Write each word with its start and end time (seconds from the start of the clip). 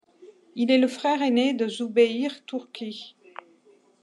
Il 0.55 0.71
est 0.71 0.79
le 0.79 0.87
frère 0.87 1.21
aîné 1.21 1.53
de 1.53 1.67
Zoubeir 1.67 2.43
Turki. 2.47 3.15